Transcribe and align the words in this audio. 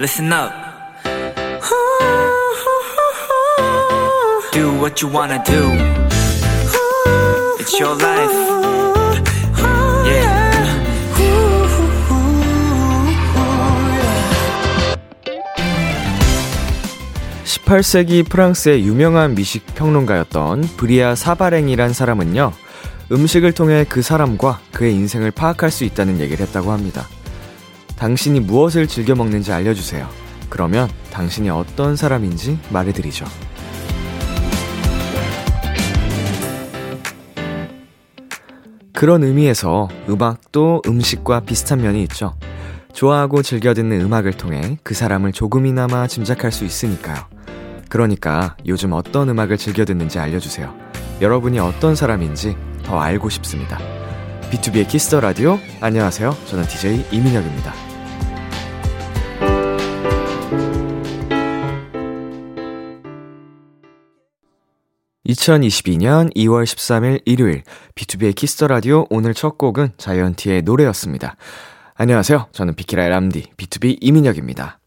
listen 0.00 0.32
up. 0.32 0.50
Do 4.50 4.72
what 4.80 5.02
you 5.02 5.12
wanna 5.12 5.44
do. 5.44 5.60
It's 7.58 7.78
your 7.78 7.94
life. 8.00 8.32
Yeah. 10.06 10.40
18세기 17.44 18.22
프랑스의 18.24 18.82
유명한 18.86 19.34
미식 19.34 19.66
평론가였던 19.74 20.62
브리아 20.78 21.14
사바랭이란 21.14 21.92
사람은요, 21.92 22.52
음식을 23.12 23.52
통해 23.52 23.84
그 23.86 24.00
사람과 24.00 24.60
그의 24.72 24.94
인생을 24.94 25.30
파악할 25.30 25.70
수 25.70 25.84
있다는 25.84 26.20
얘기를 26.20 26.46
했다고 26.46 26.72
합니다. 26.72 27.06
당신이 28.00 28.40
무엇을 28.40 28.88
즐겨 28.88 29.14
먹는지 29.14 29.52
알려주세요. 29.52 30.08
그러면 30.48 30.88
당신이 31.12 31.50
어떤 31.50 31.96
사람인지 31.96 32.58
말해드리죠. 32.70 33.26
그런 38.94 39.22
의미에서 39.22 39.88
음악도 40.08 40.80
음식과 40.86 41.40
비슷한 41.40 41.82
면이 41.82 42.02
있죠. 42.04 42.34
좋아하고 42.94 43.42
즐겨 43.42 43.74
듣는 43.74 44.00
음악을 44.00 44.32
통해 44.32 44.78
그 44.82 44.94
사람을 44.94 45.32
조금이나마 45.32 46.06
짐작할 46.06 46.52
수 46.52 46.64
있으니까요. 46.64 47.18
그러니까 47.90 48.56
요즘 48.66 48.92
어떤 48.94 49.28
음악을 49.28 49.58
즐겨 49.58 49.84
듣는지 49.84 50.18
알려주세요. 50.18 50.74
여러분이 51.20 51.58
어떤 51.58 51.94
사람인지 51.94 52.56
더 52.82 52.98
알고 52.98 53.28
싶습니다. 53.28 53.78
B2B의 54.50 54.88
키스터 54.88 55.20
라디오 55.20 55.58
안녕하세요. 55.82 56.34
저는 56.46 56.64
DJ 56.64 57.04
이민혁입니다. 57.12 57.89
2022년 65.30 66.34
2월 66.34 66.64
13일 66.64 67.22
일요일 67.24 67.62
B2B의 67.94 68.34
키스터 68.34 68.66
라디오 68.66 69.06
오늘 69.10 69.34
첫 69.34 69.58
곡은 69.58 69.90
자이언티의 69.96 70.62
노래였습니다. 70.62 71.36
안녕하세요. 71.94 72.48
저는 72.52 72.74
비키라의 72.74 73.10
람디 73.10 73.50
BTOB 73.56 73.98
이민혁입니다. 74.00 74.80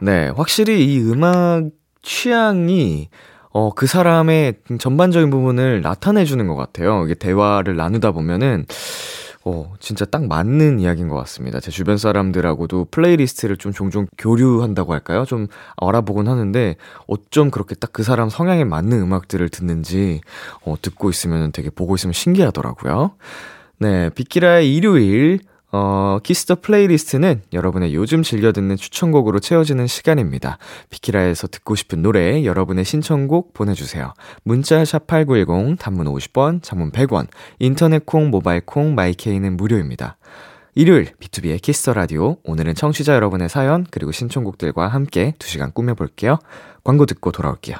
네, 0.00 0.28
확실히 0.28 0.94
이 0.94 1.00
음악 1.00 1.64
취향이 2.02 3.08
어, 3.50 3.70
그 3.74 3.86
사람의 3.86 4.54
전반적인 4.78 5.28
부분을 5.30 5.82
나타내 5.82 6.24
주는 6.24 6.46
것 6.46 6.56
같아요. 6.56 7.04
이게 7.04 7.14
대화를 7.14 7.76
나누다 7.76 8.12
보면은, 8.12 8.64
어, 9.44 9.74
진짜 9.80 10.04
딱 10.04 10.26
맞는 10.26 10.78
이야기인 10.78 11.08
것 11.08 11.16
같습니다. 11.16 11.58
제 11.58 11.72
주변 11.72 11.96
사람들하고도 11.98 12.86
playlist를 12.92 13.56
좀 13.56 13.72
종종 13.72 14.06
교류한다고 14.16 14.92
할까요? 14.92 15.24
좀 15.24 15.48
알아보곤 15.76 16.28
하는데, 16.28 16.76
어쩜 17.08 17.50
그렇게 17.50 17.74
딱 17.74 17.92
그 17.92 18.02
사람 18.04 18.30
성향에 18.30 18.64
맞는 18.64 19.00
음악들을 19.00 19.48
듣는지, 19.50 20.20
어, 20.64 20.76
듣고 20.80 21.10
있으면 21.10 21.52
되게 21.52 21.68
보고 21.70 21.94
있으면 21.94 22.12
신기하더라고요. 22.14 23.12
네, 23.78 24.10
비키라의 24.10 24.74
일요일, 24.74 25.40
어, 25.72 26.18
Kiss 26.22 26.41
the 26.41 26.56
Playlist는 26.60 27.42
여러분의 27.54 27.94
요즘 27.94 28.22
즐겨 28.22 28.52
듣는 28.52 28.76
추천곡으로 28.76 29.40
채워지는 29.40 29.86
시간입니다. 29.86 30.58
비키라에서 30.90 31.46
듣고 31.48 31.74
싶은 31.74 32.02
노래, 32.02 32.44
여러분의 32.44 32.84
신청곡 32.84 33.54
보내주세요. 33.54 34.12
문자 34.42 34.82
샵8910, 34.82 35.78
단문 35.78 36.06
50원, 36.06 36.62
장문 36.62 36.92
100원, 36.92 37.26
인터넷 37.58 38.04
콩, 38.04 38.28
모바일 38.30 38.60
콩, 38.60 38.94
My 38.94 39.12
K는 39.12 39.56
무료입니다. 39.56 40.18
일요일, 40.74 41.14
B2B의 41.20 41.60
키스터 41.60 41.94
라디오. 41.94 42.36
오늘은 42.44 42.74
청취자 42.74 43.14
여러분의 43.14 43.48
사연, 43.48 43.86
그리고 43.90 44.12
신청곡들과 44.12 44.88
함께 44.88 45.34
2시간 45.38 45.72
꾸며볼게요. 45.72 46.38
광고 46.84 47.06
듣고 47.06 47.32
돌아올게요. 47.32 47.76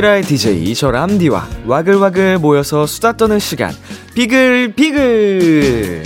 키라의 0.00 0.22
DJ 0.22 0.74
저 0.74 0.90
람디와 0.90 1.46
와글와글 1.66 2.38
모여서 2.38 2.86
수다 2.86 3.18
떠는 3.18 3.38
시간 3.38 3.70
비글 4.14 4.72
비글 4.74 6.02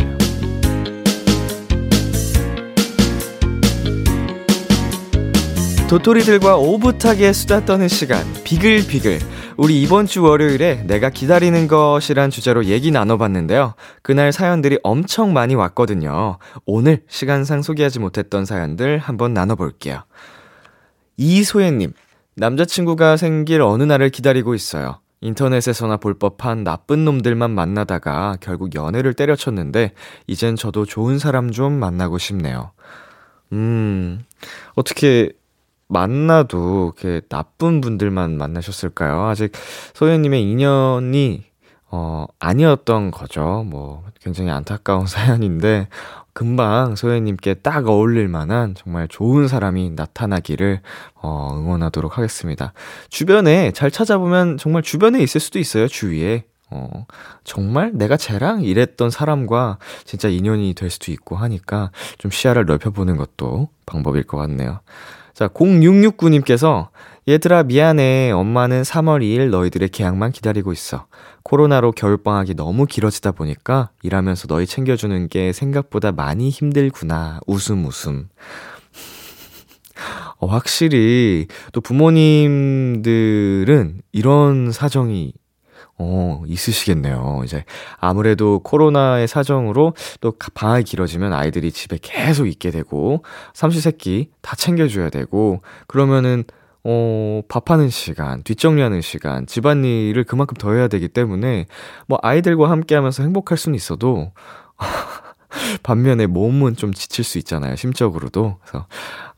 도토리들과 5.88 6.56
오붓하게 6.56 7.32
수다 7.32 7.64
떠는 7.64 7.86
시간 7.86 8.26
비글 8.42 8.84
비글 8.88 9.20
우리 9.56 9.80
이번 9.80 10.06
주 10.06 10.24
월요일에 10.24 10.82
내가 10.88 11.10
기다리는 11.10 11.68
것이란 11.68 12.30
주제로 12.30 12.64
얘기 12.64 12.90
나눠봤는데요. 12.90 13.74
그날 14.02 14.32
사연들이 14.32 14.80
엄청 14.82 15.32
많이 15.32 15.54
왔거든요. 15.54 16.38
오늘 16.66 17.02
시간상 17.06 17.62
소개하지 17.62 18.00
못했던 18.00 18.44
사연들 18.44 18.98
한번 18.98 19.34
나눠볼게요. 19.34 20.02
이소혜님, 21.16 21.92
남자친구가 22.36 23.16
생길 23.16 23.62
어느 23.62 23.82
날을 23.82 24.10
기다리고 24.10 24.54
있어요. 24.54 25.00
인터넷에서나 25.20 25.96
볼 25.96 26.14
법한 26.14 26.64
나쁜 26.64 27.04
놈들만 27.04 27.50
만나다가 27.50 28.36
결국 28.40 28.74
연애를 28.74 29.14
때려쳤는데, 29.14 29.92
이젠 30.26 30.54
저도 30.56 30.84
좋은 30.84 31.18
사람 31.18 31.50
좀 31.50 31.72
만나고 31.72 32.18
싶네요. 32.18 32.72
음, 33.52 34.22
어떻게 34.74 35.30
만나도 35.88 36.92
이렇게 36.98 37.20
나쁜 37.28 37.80
분들만 37.80 38.36
만나셨을까요? 38.36 39.22
아직 39.26 39.52
소연님의 39.94 40.42
인연이 40.42 41.44
어, 41.90 42.26
아니었던 42.40 43.12
거죠. 43.12 43.64
뭐, 43.66 44.04
굉장히 44.20 44.50
안타까운 44.50 45.06
사연인데, 45.06 45.88
금방 46.34 46.96
소연님께 46.96 47.54
딱 47.54 47.88
어울릴 47.88 48.28
만한 48.28 48.74
정말 48.74 49.06
좋은 49.08 49.46
사람이 49.48 49.90
나타나기를, 49.90 50.80
어, 51.14 51.56
응원하도록 51.56 52.18
하겠습니다. 52.18 52.72
주변에 53.08 53.70
잘 53.70 53.90
찾아보면 53.90 54.58
정말 54.58 54.82
주변에 54.82 55.22
있을 55.22 55.40
수도 55.40 55.60
있어요, 55.60 55.86
주위에. 55.86 56.44
어, 56.70 57.06
정말 57.44 57.92
내가 57.94 58.16
쟤랑 58.16 58.62
일했던 58.62 59.10
사람과 59.10 59.78
진짜 60.04 60.28
인연이 60.28 60.74
될 60.74 60.90
수도 60.90 61.12
있고 61.12 61.36
하니까 61.36 61.92
좀 62.18 62.32
시야를 62.32 62.64
넓혀보는 62.66 63.16
것도 63.16 63.68
방법일 63.86 64.24
것 64.24 64.36
같네요. 64.38 64.80
자, 65.34 65.46
0669님께서 65.48 66.88
얘들아 67.26 67.62
미안해. 67.62 68.32
엄마는 68.32 68.82
3월 68.82 69.22
2일 69.22 69.48
너희들의 69.48 69.88
계약만 69.88 70.30
기다리고 70.32 70.72
있어. 70.72 71.06
코로나로 71.42 71.92
겨울방학이 71.92 72.54
너무 72.54 72.84
길어지다 72.84 73.32
보니까 73.32 73.88
일하면서 74.02 74.46
너희 74.46 74.66
챙겨주는 74.66 75.28
게 75.28 75.54
생각보다 75.54 76.12
많이 76.12 76.50
힘들구나. 76.50 77.40
웃음 77.46 77.86
웃음. 77.86 78.28
어, 80.36 80.46
확실히 80.46 81.46
또 81.72 81.80
부모님들은 81.80 82.92
이런 84.12 84.70
사정이 84.70 85.32
어, 85.96 86.42
있으시겠네요. 86.46 87.40
이제 87.44 87.64
아무래도 87.98 88.58
코로나의 88.58 89.28
사정으로 89.28 89.94
또 90.20 90.34
방학이 90.52 90.84
길어지면 90.84 91.32
아이들이 91.32 91.72
집에 91.72 91.98
계속 92.02 92.48
있게 92.48 92.70
되고 92.70 93.24
삼시세끼 93.54 94.28
다 94.42 94.56
챙겨줘야 94.56 95.08
되고 95.08 95.62
그러면은 95.86 96.44
어, 96.84 97.40
밥하는 97.48 97.88
시간, 97.88 98.42
뒷정리하는 98.42 99.00
시간, 99.00 99.46
집안일을 99.46 100.24
그만큼 100.24 100.56
더 100.56 100.72
해야 100.72 100.86
되기 100.88 101.08
때문에 101.08 101.66
뭐 102.06 102.18
아이들과 102.22 102.70
함께 102.70 102.94
하면서 102.94 103.22
행복할 103.22 103.56
수는 103.56 103.74
있어도 103.74 104.32
반면에 105.82 106.26
몸은 106.26 106.76
좀 106.76 106.92
지칠 106.92 107.24
수 107.24 107.38
있잖아요. 107.38 107.76
심적으로도. 107.76 108.58
그래서 108.60 108.86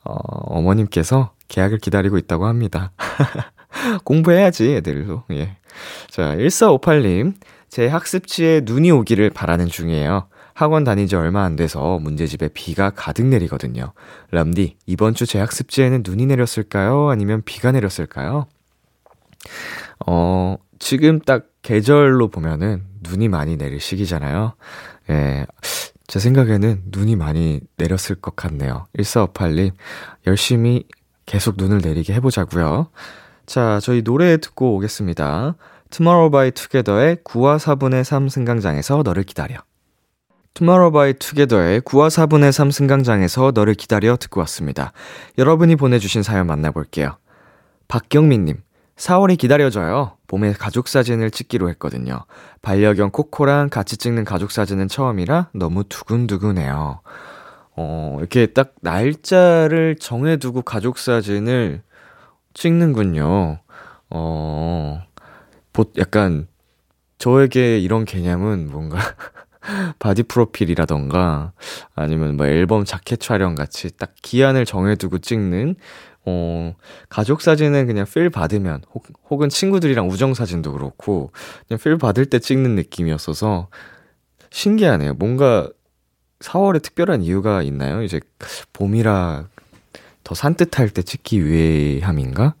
어, 0.03 0.13
어머님께서 0.13 1.31
계약을 1.47 1.77
기다리고 1.79 2.17
있다고 2.17 2.45
합니다. 2.45 2.91
공부해야지, 4.03 4.75
애들도. 4.75 5.23
예. 5.31 5.57
자, 6.09 6.35
1458님. 6.35 7.35
제 7.69 7.87
학습지에 7.87 8.61
눈이 8.63 8.91
오기를 8.91 9.29
바라는 9.29 9.67
중이에요. 9.67 10.27
학원 10.57 10.83
다닌 10.83 11.05
지 11.05 11.15
얼마 11.15 11.43
안 11.43 11.55
돼서 11.55 11.99
문제집에 11.99 12.47
비가 12.47 12.89
가득 12.89 13.27
내리거든요. 13.27 13.93
람디, 14.31 14.77
이번 14.87 15.13
주 15.13 15.27
제 15.27 15.37
학습지에는 15.37 16.01
눈이 16.03 16.25
내렸을까요? 16.25 17.09
아니면 17.09 17.43
비가 17.45 17.71
내렸을까요? 17.71 18.47
어, 20.07 20.55
지금 20.79 21.19
딱 21.19 21.45
계절로 21.61 22.29
보면은 22.29 22.81
눈이 23.07 23.27
많이 23.27 23.55
내릴 23.55 23.79
시기잖아요. 23.79 24.53
예. 25.11 25.45
제 26.07 26.17
생각에는 26.19 26.85
눈이 26.87 27.17
많이 27.17 27.59
내렸을 27.77 28.15
것 28.15 28.35
같네요. 28.35 28.87
1458님, 28.97 29.73
열심히 30.25 30.85
계속 31.27 31.53
눈을 31.57 31.81
내리게 31.83 32.13
해보자고요 32.15 32.89
자, 33.45 33.79
저희 33.83 34.01
노래 34.01 34.37
듣고 34.37 34.75
오겠습니다. 34.77 35.55
Tomorrow 35.91 36.31
by 36.31 36.49
Together의 36.49 37.17
9와 37.17 37.59
4분의 37.59 38.03
3 38.03 38.27
승강장에서 38.27 39.03
너를 39.03 39.21
기다려. 39.21 39.59
Tomorrow 40.57 40.91
by 40.91 41.13
Together의 41.13 41.81
9와 41.81 42.07
4분의 42.07 42.51
3 42.51 42.71
승강장에서 42.71 43.51
너를 43.53 43.75
기다려 43.75 44.17
듣고 44.17 44.39
왔습니다. 44.39 44.91
여러분이 45.37 45.75
보내주신 45.75 46.23
사연 46.23 46.47
만나볼게요. 46.47 47.17
박경민님, 47.87 48.63
4월이 48.95 49.37
기다려져요. 49.37 50.17
봄에 50.25 50.53
가족 50.53 50.87
사진을 50.87 51.29
찍기로 51.29 51.69
했거든요. 51.69 52.25
반려견 52.63 53.11
코코랑 53.11 53.69
같이 53.69 53.97
찍는 53.97 54.25
가족 54.25 54.49
사진은 54.49 54.87
처음이라 54.87 55.49
너무 55.53 55.83
두근두근해요. 55.83 57.01
어, 57.75 58.15
이렇게 58.17 58.47
딱 58.47 58.73
날짜를 58.81 59.97
정해두고 59.99 60.63
가족 60.63 60.97
사진을 60.97 61.83
찍는군요. 62.55 63.59
어, 64.09 65.03
약간, 65.99 66.47
저에게 67.19 67.77
이런 67.77 68.05
개념은 68.05 68.71
뭔가, 68.71 68.97
body 69.99 70.23
프로필이라던가, 70.23 71.53
아니면 71.95 72.37
뭐 72.37 72.45
앨범 72.47 72.85
자켓 72.85 73.19
촬영 73.19 73.55
같이 73.55 73.95
딱 73.97 74.13
기한을 74.21 74.65
정해두고 74.65 75.19
찍는, 75.19 75.75
어, 76.25 76.75
가족 77.09 77.41
사진은 77.41 77.87
그냥 77.87 78.05
필 78.05 78.29
받으면, 78.29 78.81
혹, 78.93 79.05
혹은 79.29 79.49
친구들이랑 79.49 80.09
우정 80.09 80.33
사진도 80.33 80.73
그렇고, 80.73 81.31
그냥 81.67 81.79
필 81.79 81.97
받을 81.97 82.25
때 82.25 82.39
찍는 82.39 82.75
느낌이었어서, 82.75 83.69
신기하네요. 84.49 85.13
뭔가 85.13 85.69
4월에 86.39 86.81
특별한 86.81 87.23
이유가 87.23 87.61
있나요? 87.61 88.03
이제 88.03 88.19
봄이라 88.73 89.47
더 90.23 90.35
산뜻할 90.35 90.89
때 90.89 91.01
찍기 91.01 91.45
위함인가? 91.45 92.55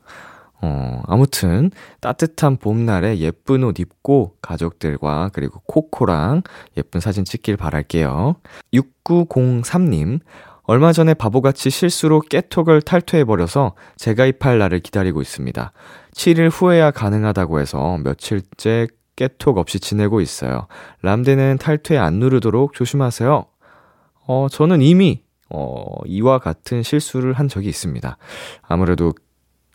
어, 0.61 1.01
아무튼 1.05 1.69
따뜻한 2.01 2.57
봄날에 2.57 3.19
예쁜 3.19 3.63
옷 3.63 3.79
입고 3.79 4.35
가족들과 4.41 5.29
그리고 5.33 5.61
코코랑 5.67 6.41
예쁜 6.77 6.99
사진 6.99 7.25
찍길 7.25 7.57
바랄게요. 7.57 8.35
6903님, 8.73 10.19
얼마 10.63 10.91
전에 10.91 11.13
바보같이 11.13 11.69
실수로 11.69 12.19
깨톡을 12.21 12.81
탈퇴해버려서 12.81 13.75
재가입할 13.95 14.57
날을 14.59 14.79
기다리고 14.79 15.21
있습니다. 15.21 15.71
7일 16.13 16.49
후에야 16.51 16.91
가능하다고 16.91 17.59
해서 17.59 17.97
며칠째 18.03 18.87
깨톡 19.15 19.57
없이 19.57 19.79
지내고 19.79 20.19
있어요. 20.21 20.67
람데는 21.03 21.57
탈퇴 21.59 21.97
안 21.97 22.15
누르도록 22.15 22.73
조심하세요. 22.73 23.45
어, 24.27 24.47
저는 24.51 24.81
이미, 24.81 25.23
어, 25.49 25.85
이와 26.05 26.39
같은 26.39 26.83
실수를 26.83 27.33
한 27.33 27.47
적이 27.47 27.69
있습니다. 27.69 28.17
아무래도 28.61 29.13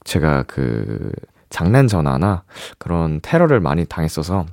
제가 0.04 0.44
그, 0.44 1.12
장난 1.50 1.86
전화나 1.86 2.44
그런 2.78 3.20
테러를 3.22 3.60
많이 3.60 3.84
당했어서 3.84 4.46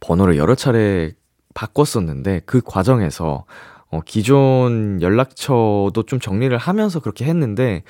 번호를 0.00 0.36
여러 0.36 0.54
차례 0.54 1.12
바꿨었는데 1.54 2.42
그 2.46 2.60
과정에서 2.64 3.44
어, 3.92 4.00
기존 4.06 5.02
연락처도 5.02 6.04
좀 6.06 6.18
정리를 6.18 6.56
하면서 6.56 6.98
그렇게 6.98 7.26
했는데, 7.26 7.82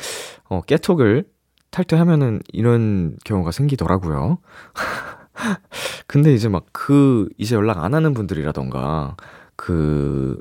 어, 0.48 0.60
깨톡을 0.60 1.24
탈퇴하면은 1.70 2.40
이런 2.52 3.16
경우가 3.24 3.52
생기더라고요. 3.52 4.38
근데 6.08 6.34
이제 6.34 6.48
막 6.48 6.64
그, 6.72 7.28
이제 7.38 7.54
연락 7.54 7.84
안 7.84 7.94
하는 7.94 8.14
분들이라던가, 8.14 9.16
그, 9.54 10.40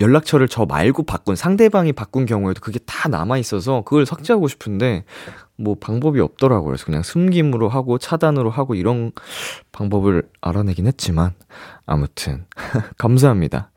연락처를 0.00 0.48
저 0.48 0.66
말고 0.66 1.04
바꾼 1.04 1.36
상대방이 1.36 1.92
바꾼 1.92 2.26
경우에도 2.26 2.60
그게 2.60 2.78
다 2.84 3.08
남아 3.08 3.38
있어서 3.38 3.82
그걸 3.82 4.06
삭제하고 4.06 4.48
싶은데 4.48 5.04
뭐 5.56 5.76
방법이 5.78 6.20
없더라고요. 6.20 6.66
그래서 6.66 6.84
그냥 6.84 7.02
숨김으로 7.02 7.68
하고 7.68 7.98
차단으로 7.98 8.50
하고 8.50 8.74
이런 8.74 9.12
방법을 9.72 10.24
알아내긴 10.40 10.86
했지만 10.86 11.32
아무튼 11.86 12.46
감사합니다. 12.98 13.70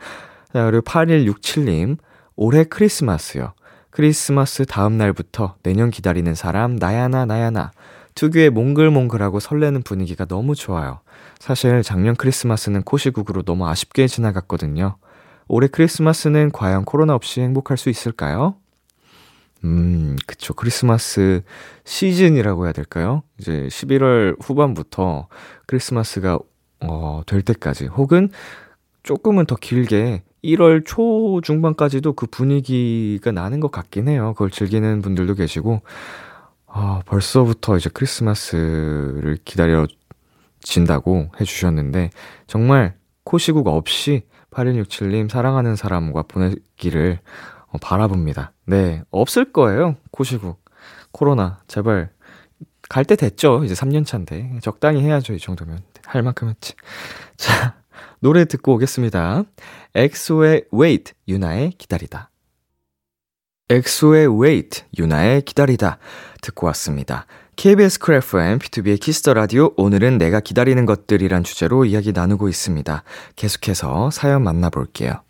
자, 0.53 0.65
그리고 0.65 0.81
8167님 0.83 1.97
올해 2.35 2.63
크리스마스요. 2.63 3.53
크리스마스 3.91 4.65
다음 4.65 4.97
날부터 4.97 5.55
내년 5.63 5.89
기다리는 5.89 6.33
사람 6.35 6.75
나야나 6.75 7.25
나야나 7.25 7.71
특유의 8.15 8.49
몽글몽글하고 8.49 9.39
설레는 9.39 9.83
분위기가 9.83 10.25
너무 10.25 10.55
좋아요. 10.55 10.99
사실 11.39 11.83
작년 11.83 12.15
크리스마스는 12.15 12.81
코시국으로 12.81 13.43
너무 13.43 13.67
아쉽게 13.67 14.07
지나갔거든요. 14.07 14.97
올해 15.47 15.67
크리스마스는 15.67 16.51
과연 16.51 16.85
코로나 16.85 17.15
없이 17.15 17.41
행복할 17.41 17.77
수 17.77 17.89
있을까요? 17.89 18.55
음, 19.63 20.15
그쵸. 20.27 20.53
크리스마스 20.53 21.41
시즌이라고 21.85 22.65
해야 22.65 22.73
될까요? 22.73 23.23
이제 23.39 23.67
11월 23.69 24.35
후반부터 24.41 25.27
크리스마스가, 25.65 26.39
어, 26.81 27.21
될 27.25 27.41
때까지, 27.41 27.87
혹은 27.87 28.29
조금은 29.03 29.45
더 29.45 29.55
길게 29.55 30.23
1월 30.43 30.85
초 30.85 31.41
중반까지도 31.41 32.13
그 32.13 32.27
분위기가 32.27 33.31
나는 33.31 33.59
것 33.59 33.71
같긴 33.71 34.07
해요. 34.07 34.33
그걸 34.33 34.51
즐기는 34.51 35.01
분들도 35.01 35.33
계시고, 35.33 35.81
아, 36.67 37.01
벌써부터 37.05 37.77
이제 37.77 37.89
크리스마스를 37.91 39.37
기다려 39.43 39.87
진다고 40.61 41.31
해주셨는데, 41.39 42.11
정말 42.45 42.95
코시국 43.23 43.67
없이 43.67 44.23
8167님 44.57 45.29
사랑하는 45.29 45.75
사람과 45.75 46.23
보내기를 46.23 47.19
어, 47.67 47.77
바라봅니다. 47.79 48.53
네, 48.65 49.03
없을 49.11 49.51
거예요. 49.51 49.95
코시국. 50.11 50.63
코로나. 51.11 51.59
제발. 51.67 52.09
갈 52.89 53.03
때 53.03 53.15
됐죠. 53.15 53.63
이제 53.65 53.73
3년 53.73 54.05
차인데. 54.05 54.59
적당히 54.61 55.01
해야죠. 55.01 55.33
이 55.33 55.39
정도면. 55.39 55.81
할 56.05 56.23
만큼 56.23 56.49
했지. 56.49 56.73
자, 57.37 57.75
노래 58.19 58.45
듣고 58.45 58.73
오겠습니다. 58.75 59.43
엑소의 59.93 60.65
Wait, 60.73 61.13
유나의 61.27 61.71
기다리다. 61.77 62.31
엑소의 63.69 64.27
Wait, 64.41 64.85
윤하의 64.97 65.41
기다리다. 65.41 65.99
듣고 66.41 66.67
왔습니다. 66.67 67.25
KBS 67.57 67.97
크래프엠 67.97 68.59
B2B의 68.59 68.99
키스터 68.99 69.33
라디오 69.33 69.71
오늘은 69.77 70.19
내가 70.19 70.39
기다리는 70.39 70.85
것들이란 70.85 71.43
주제로 71.43 71.85
이야기 71.85 72.11
나누고 72.11 72.49
있습니다. 72.49 73.03
계속해서 73.35 74.11
사연 74.11 74.43
만나볼게요. 74.43 75.23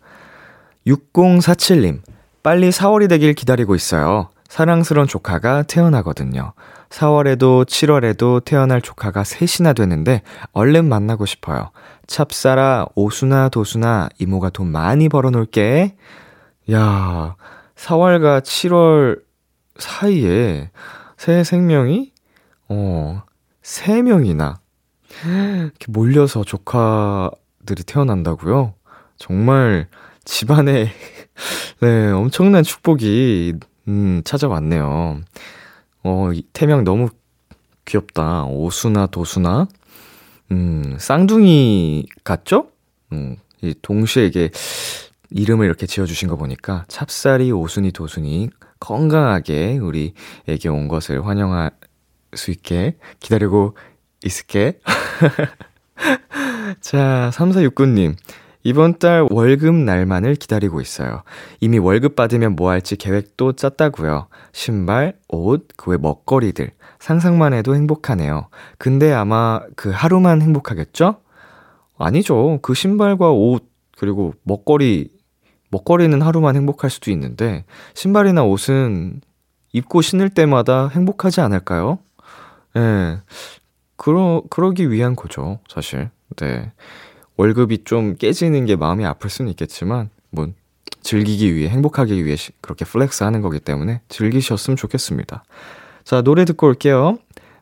6047님, 0.86 2.02
빨리 2.42 2.68
4월이 2.68 3.08
되길 3.08 3.32
기다리고 3.32 3.74
있어요. 3.74 4.28
사랑스러운 4.46 5.08
조카가 5.08 5.62
태어나거든요. 5.62 6.52
4월에도 6.90 7.64
7월에도 7.64 8.44
태어날 8.44 8.82
조카가 8.82 9.24
셋이나 9.24 9.72
되는데 9.72 10.20
얼른 10.52 10.86
만나고 10.86 11.24
싶어요. 11.24 11.70
찹쌀아, 12.08 12.88
오수나, 12.94 13.48
도수나, 13.48 14.10
이모가 14.18 14.50
돈 14.50 14.70
많이 14.70 15.08
벌어 15.08 15.30
놓을게. 15.30 15.96
야, 16.72 17.36
4월과 17.74 18.42
7월 18.42 19.22
사이에 19.78 20.70
새 21.16 21.42
생명이 21.42 22.12
어, 22.68 23.22
세 23.62 24.02
명이나 24.02 24.60
이렇게 25.24 25.86
몰려서 25.88 26.44
조카들이 26.44 27.82
태어난다고요? 27.84 28.74
정말 29.16 29.88
집안에 30.24 30.90
네, 31.80 32.10
엄청난 32.10 32.62
축복이 32.62 33.54
음, 33.88 34.22
찾아왔네요. 34.24 35.20
어, 36.04 36.30
태명 36.52 36.84
너무 36.84 37.08
귀엽다. 37.84 38.44
오수나 38.44 39.06
도수나 39.06 39.66
음, 40.50 40.96
쌍둥이 40.98 42.06
같죠? 42.24 42.68
음, 43.12 43.36
이 43.62 43.74
동시에 43.80 44.26
이게 44.26 44.50
이름을 45.30 45.66
이렇게 45.66 45.86
지어주신 45.86 46.28
거 46.28 46.36
보니까 46.36 46.84
찹쌀이 46.88 47.52
오순이 47.52 47.92
도순이 47.92 48.50
건강하게 48.80 49.78
우리 49.78 50.14
애기 50.46 50.68
온 50.68 50.88
것을 50.88 51.26
환영할 51.26 51.70
수 52.34 52.50
있게 52.50 52.96
기다리고 53.20 53.76
있을게. 54.24 54.80
자, 56.80 57.30
3469님. 57.32 58.16
이번 58.64 58.98
달 58.98 59.26
월급 59.30 59.74
날만을 59.74 60.34
기다리고 60.34 60.80
있어요. 60.80 61.22
이미 61.60 61.78
월급 61.78 62.16
받으면 62.16 62.56
뭐 62.56 62.70
할지 62.70 62.96
계획도 62.96 63.52
짰다고요. 63.54 64.26
신발, 64.52 65.14
옷, 65.28 65.68
그 65.76 65.90
외 65.92 65.96
먹거리들. 65.96 66.70
상상만 66.98 67.54
해도 67.54 67.74
행복하네요. 67.74 68.48
근데 68.76 69.12
아마 69.12 69.60
그 69.76 69.90
하루만 69.90 70.42
행복하겠죠? 70.42 71.16
아니죠. 71.96 72.58
그 72.60 72.74
신발과 72.74 73.30
옷, 73.30 73.64
그리고 73.96 74.34
먹거리, 74.42 75.10
먹거리는 75.70 76.20
하루만 76.20 76.56
행복할 76.56 76.90
수도 76.90 77.10
있는데, 77.12 77.64
신발이나 77.94 78.42
옷은 78.44 79.20
입고 79.72 80.02
신을 80.02 80.30
때마다 80.30 80.88
행복하지 80.88 81.40
않을까요? 81.40 81.98
예. 82.78 82.82
네. 82.82 83.18
그러, 83.96 84.42
그러기 84.48 84.90
위한 84.90 85.16
거죠, 85.16 85.58
사실. 85.68 86.10
네. 86.36 86.72
월급이 87.36 87.84
좀 87.84 88.16
깨지는 88.16 88.66
게 88.66 88.76
마음이 88.76 89.04
아플 89.04 89.28
수는 89.30 89.50
있겠지만, 89.50 90.10
뭐, 90.30 90.48
즐기기 91.02 91.54
위해, 91.54 91.68
행복하기 91.68 92.24
위해 92.24 92.36
그렇게 92.60 92.84
flex 92.84 93.24
하는 93.24 93.40
거기 93.40 93.60
때문에 93.60 94.02
즐기셨으면 94.08 94.76
좋겠습니다. 94.76 95.44
자, 96.04 96.22
노래 96.22 96.44
듣고 96.44 96.66
올게요. 96.66 97.18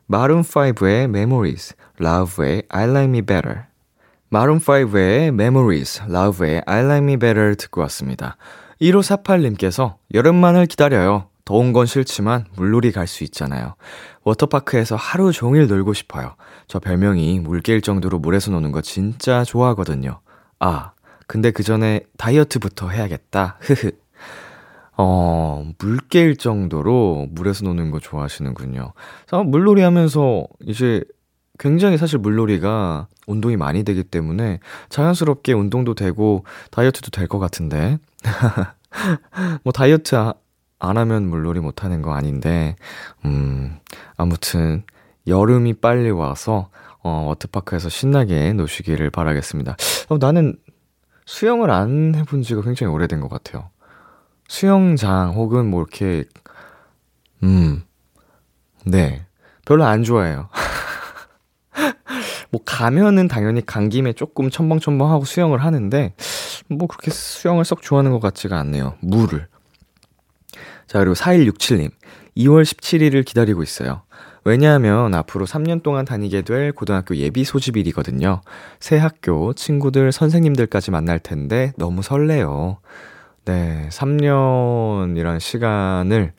마룬5의 0.09 1.03
Memories, 1.05 1.75
Love의 1.99 2.63
I 2.69 2.83
Like 2.89 3.09
Me 3.09 3.21
Better. 3.21 3.63
마룬5의 4.31 5.27
Memories, 5.27 6.03
Love의 6.09 6.63
I 6.65 6.79
Like 6.83 7.03
Me 7.03 7.17
Better 7.17 7.55
듣고 7.55 7.81
왔습니다. 7.81 8.37
1548님께서 8.81 9.95
여름만을 10.13 10.65
기다려요. 10.65 11.29
더운 11.47 11.71
건 11.71 11.85
싫지만 11.85 12.45
물놀이 12.57 12.91
갈 12.91 13.07
수 13.07 13.23
있잖아요. 13.23 13.75
워터파크에서 14.23 14.97
하루 14.97 15.31
종일 15.31 15.67
놀고 15.67 15.93
싶어요. 15.93 16.35
저 16.67 16.79
별명이 16.79 17.39
물개일 17.39 17.81
정도로 17.81 18.19
물에서 18.19 18.51
노는 18.51 18.73
거 18.73 18.81
진짜 18.81 19.45
좋아하거든요. 19.45 20.19
아, 20.59 20.91
근데 21.25 21.51
그 21.51 21.63
전에 21.63 22.01
다이어트부터 22.17 22.89
해야겠다. 22.89 23.57
흐흐. 23.61 23.91
어, 24.97 25.65
물개일 25.77 26.35
정도로 26.35 27.27
물에서 27.31 27.63
노는 27.63 27.91
거 27.91 27.99
좋아하시는군요. 27.99 28.91
물놀이 29.45 29.81
하면서 29.83 30.45
이제 30.65 31.01
굉장히 31.59 31.97
사실 31.97 32.19
물놀이가 32.19 33.07
운동이 33.25 33.55
많이 33.55 33.83
되기 33.83 34.03
때문에 34.03 34.59
자연스럽게 34.89 35.53
운동도 35.53 35.93
되고 35.95 36.43
다이어트도 36.71 37.11
될 37.11 37.27
것 37.27 37.39
같은데. 37.39 37.99
뭐 39.63 39.71
다이어트 39.71 40.15
안 40.79 40.97
하면 40.97 41.29
물놀이 41.29 41.59
못 41.59 41.83
하는 41.83 42.01
거 42.01 42.13
아닌데, 42.13 42.75
음, 43.25 43.79
아무튼, 44.15 44.83
여름이 45.25 45.75
빨리 45.75 46.11
와서, 46.11 46.69
어, 47.03 47.25
워터파크에서 47.27 47.89
신나게 47.89 48.53
노시기를 48.53 49.09
바라겠습니다. 49.09 49.75
어, 50.09 50.17
나는 50.17 50.57
수영을 51.25 51.71
안 51.71 52.13
해본 52.15 52.43
지가 52.43 52.61
굉장히 52.61 52.93
오래된 52.93 53.21
것 53.21 53.29
같아요. 53.29 53.69
수영장 54.47 55.33
혹은 55.33 55.69
뭐 55.69 55.81
이렇게, 55.81 56.25
음, 57.43 57.83
네. 58.85 59.25
별로 59.65 59.83
안 59.83 60.03
좋아해요. 60.03 60.47
뭐 62.51 62.61
가면은 62.63 63.27
당연히 63.27 63.65
간 63.65 63.89
김에 63.89 64.13
조금 64.13 64.49
첨벙첨벙하고 64.49 65.25
수영을 65.25 65.59
하는데, 65.59 66.13
뭐 66.69 66.87
그렇게 66.87 67.11
수영을 67.11 67.65
썩 67.65 67.81
좋아하는 67.81 68.11
것 68.11 68.19
같지가 68.19 68.57
않네요. 68.59 68.95
물을. 69.01 69.47
자, 70.97 71.01
그리고 71.01 71.13
4167님. 71.13 71.91
2월 72.37 72.63
17일을 72.63 73.23
기다리고 73.23 73.61
있어요. 73.61 74.01
왜냐하면 74.43 75.13
앞으로 75.13 75.45
3년 75.45 75.83
동안 75.83 76.05
다니게 76.05 76.41
될 76.41 76.71
고등학교 76.71 77.15
예비 77.17 77.43
소집일이거든요. 77.43 78.41
새 78.79 78.97
학교, 78.97 79.53
친구들, 79.53 80.11
선생님들까지 80.11 80.89
만날 80.89 81.19
텐데 81.19 81.71
너무 81.77 82.01
설레요. 82.01 82.79
네, 83.45 83.87
3년이란 83.91 85.39
시간을 85.39 86.33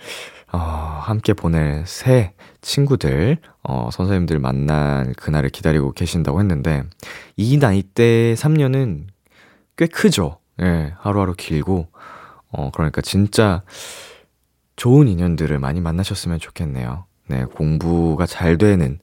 어, 0.50 0.58
함께 0.58 1.34
보낼 1.34 1.84
새 1.86 2.32
친구들, 2.60 3.38
어, 3.62 3.90
선생님들 3.92 4.40
만날 4.40 5.12
그날을 5.12 5.50
기다리고 5.50 5.92
계신다고 5.92 6.40
했는데, 6.40 6.82
이 7.36 7.58
나이 7.58 7.82
때 7.84 8.34
3년은 8.36 9.06
꽤 9.76 9.86
크죠? 9.86 10.38
예, 10.60 10.64
네, 10.64 10.94
하루하루 10.98 11.34
길고, 11.34 11.86
어, 12.50 12.70
그러니까 12.72 13.02
진짜, 13.02 13.62
좋은 14.78 15.08
인연들을 15.08 15.58
많이 15.58 15.80
만나셨으면 15.80 16.38
좋겠네요. 16.38 17.04
네, 17.26 17.44
공부가 17.44 18.26
잘 18.26 18.56
되는, 18.56 19.00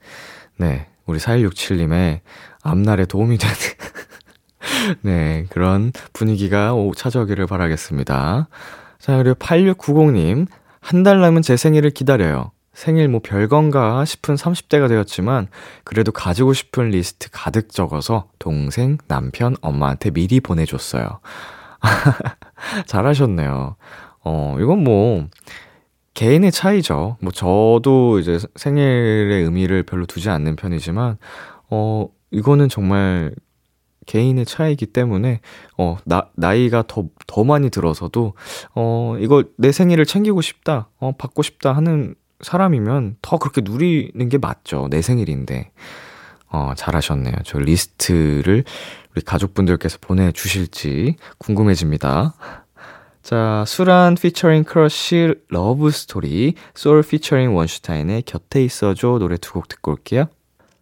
네, 0.58 0.88
우리 1.06 1.20
4167님의 1.20 2.22
앞날에 2.64 3.06
도움이 3.06 3.38
되는, 3.38 3.56
네, 5.04 5.46
그런 5.50 5.92
분위기가 6.14 6.72
찾아오기를 6.96 7.46
바라겠습니다. 7.46 8.48
자, 9.00 9.18
그리고 9.18 9.36
8690님, 9.36 10.48
한 10.80 11.04
달 11.04 11.20
남은 11.20 11.42
제 11.42 11.58
생일을 11.58 11.90
기다려요. 11.92 12.52
생일 12.74 13.10
뭐 13.10 13.20
별건가 13.22 14.06
싶은 14.06 14.36
30대가 14.36 14.88
되었지만, 14.88 15.50
그래도 15.84 16.14
가지고 16.14 16.54
싶은 16.54 16.90
리스트 16.90 17.28
가득 17.32 17.70
적어서 17.70 18.30
동생, 18.40 18.98
남편, 19.10 19.58
엄마한테 19.62 20.12
미리 20.12 20.40
보내줬어요. 20.40 21.20
잘하셨네요. 22.88 23.76
어, 24.24 24.58
이건 24.60 24.84
뭐, 24.84 25.28
개인의 26.16 26.52
차이죠. 26.52 27.18
뭐 27.22 27.32
저도 27.32 28.20
이제 28.20 28.40
생일의 28.56 29.44
의미를 29.44 29.84
별로 29.84 30.06
두지 30.06 30.30
않는 30.30 30.56
편이지만 30.56 31.18
어 31.70 32.08
이거는 32.32 32.70
정말 32.70 33.34
개인의 34.08 34.46
차이기 34.46 34.88
때문에 34.88 35.42
어 35.78 35.98
나, 36.06 36.30
나이가 36.36 36.84
더더 36.88 37.44
많이 37.44 37.70
들어서도 37.70 38.34
어 38.74 39.18
이거 39.20 39.44
내 39.58 39.72
생일을 39.72 40.06
챙기고 40.06 40.42
싶다. 40.42 40.90
어 40.98 41.12
받고 41.18 41.44
싶다 41.44 41.74
하는 41.74 42.16
사람이면 42.42 43.18
더 43.22 43.38
그렇게 43.38 43.62
누리는 43.64 44.30
게 44.30 44.38
맞죠. 44.38 44.88
내 44.90 45.02
생일인데. 45.02 45.72
어 46.48 46.74
잘하셨네요. 46.78 47.36
저 47.44 47.60
리스트를 47.60 48.64
우리 49.12 49.22
가족분들께서 49.22 49.98
보내 50.00 50.32
주실지 50.32 51.18
궁금해집니다. 51.40 52.36
자, 53.26 53.64
수란 53.66 54.14
피처링 54.14 54.66
크러쉬 54.66 55.34
Love 55.50 55.90
Story, 55.90 56.54
쏠 56.76 57.02
featuring 57.02 57.56
원슈타인의 57.56 58.22
곁에 58.22 58.64
있어줘 58.64 59.18
노래 59.18 59.38
두 59.38 59.54
곡 59.54 59.68
듣고 59.68 59.94
올게요. 59.94 60.26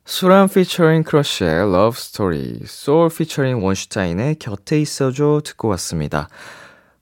수란 0.03 0.49
피처링 0.49 1.03
크러쉬의 1.03 1.71
Love 1.71 1.97
Story, 1.97 2.59
쏠 2.65 3.07
featuring 3.07 3.63
원슈타인의 3.63 4.35
곁에 4.39 4.81
있어줘 4.81 5.39
듣고 5.45 5.69
왔습니다. 5.69 6.27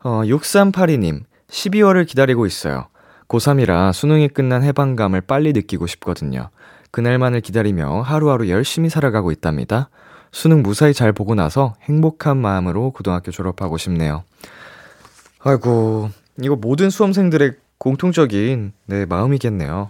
어, 0.03 0.21
6382님, 0.25 1.23
12월을 1.49 2.05
기다리고 2.05 2.45
있어요. 2.45 2.89
고3이라 3.27 3.93
수능이 3.93 4.27
끝난 4.27 4.61
해방감을 4.61 5.21
빨리 5.21 5.53
느끼고 5.53 5.87
싶거든요. 5.87 6.51
그날만을 6.91 7.41
기다리며 7.41 8.01
하루하루 8.01 8.47
열심히 8.47 8.91
살아가고 8.91 9.31
있답니다. 9.31 9.89
수능 10.31 10.61
무사히 10.61 10.93
잘 10.93 11.13
보고 11.13 11.33
나서 11.33 11.73
행복한 11.81 12.37
마음으로 12.37 12.91
고등학교 12.91 13.31
졸업하고 13.31 13.79
싶네요. 13.79 14.23
아이고, 15.43 16.11
이거 16.39 16.55
모든 16.55 16.91
수험생들의 16.91 17.53
공통적인, 17.79 18.73
네, 18.85 19.05
마음이겠네요. 19.05 19.89